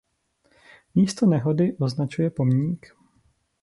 Místo 0.95 1.25
nehody 1.25 1.75
označuje 1.79 2.29
pomník. 2.29 2.95